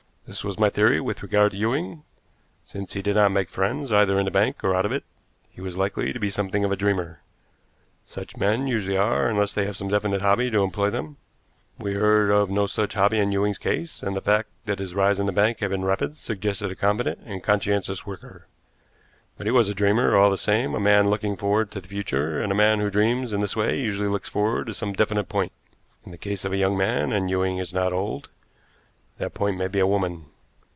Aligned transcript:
This 0.27 0.45
was 0.45 0.57
my 0.57 0.69
theory 0.69 1.01
with 1.01 1.23
regard 1.23 1.51
to 1.51 1.57
Ewing. 1.57 2.03
Since 2.63 2.93
he 2.93 3.01
did 3.01 3.17
not 3.17 3.33
make 3.33 3.49
friends, 3.49 3.91
either 3.91 4.17
in 4.17 4.23
the 4.23 4.31
bank 4.31 4.63
or 4.63 4.73
out 4.73 4.85
of 4.85 4.93
it, 4.93 5.03
he 5.49 5.59
was 5.59 5.75
likely 5.75 6.13
to 6.13 6.19
be 6.21 6.29
something 6.29 6.63
of 6.63 6.71
a 6.71 6.77
dreamer. 6.77 7.19
Such 8.05 8.37
men 8.37 8.65
usually 8.65 8.95
are, 8.95 9.27
unless 9.27 9.53
they 9.53 9.65
have 9.65 9.75
some 9.75 9.89
definite 9.89 10.21
hobby 10.21 10.49
to 10.49 10.63
employ 10.63 10.89
them. 10.89 11.17
We 11.77 11.95
heard 11.95 12.31
of 12.31 12.49
no 12.49 12.65
such 12.65 12.93
hobby 12.93 13.19
in 13.19 13.33
Ewing's 13.33 13.57
case, 13.57 14.01
and 14.01 14.15
the 14.15 14.21
fact 14.21 14.47
that 14.63 14.79
his 14.79 14.95
rise 14.95 15.19
in 15.19 15.25
the 15.25 15.33
bank 15.33 15.59
had 15.59 15.71
been 15.71 15.83
rapid 15.83 16.15
suggested 16.15 16.71
a 16.71 16.77
competent 16.77 17.19
and 17.25 17.43
conscientious 17.43 18.05
worker. 18.05 18.47
But 19.37 19.47
he 19.47 19.51
was 19.51 19.67
a 19.67 19.73
dreamer, 19.75 20.15
all 20.15 20.29
the 20.31 20.37
same 20.37 20.73
a 20.73 20.79
man 20.79 21.09
looking 21.09 21.35
forward 21.35 21.71
to 21.71 21.81
the 21.81 21.89
future, 21.89 22.39
and 22.41 22.53
a 22.53 22.55
man 22.55 22.79
who 22.79 22.89
dreams 22.89 23.33
in 23.33 23.41
this 23.41 23.57
way 23.57 23.77
usually 23.77 24.07
looks 24.07 24.29
forward 24.29 24.67
to 24.67 24.73
some 24.73 24.93
definite 24.93 25.27
point. 25.27 25.51
In 26.05 26.13
the 26.13 26.17
case 26.17 26.45
of 26.45 26.53
a 26.53 26.57
young 26.57 26.77
man 26.77 27.11
and 27.11 27.29
Ewing 27.29 27.57
is 27.57 27.73
not 27.73 27.91
old 27.91 28.29
that 29.17 29.35
point 29.35 29.55
may 29.55 29.67
be 29.67 29.77
a 29.77 29.85
woman. 29.85 30.25